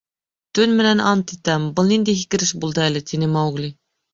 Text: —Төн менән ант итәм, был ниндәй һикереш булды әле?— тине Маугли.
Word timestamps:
—Төн 0.59 0.71
менән 0.79 1.03
ант 1.09 1.35
итәм, 1.35 1.67
был 1.81 1.91
ниндәй 1.93 2.19
һикереш 2.23 2.55
булды 2.65 2.85
әле?— 2.87 3.07
тине 3.13 3.31
Маугли. 3.37 3.71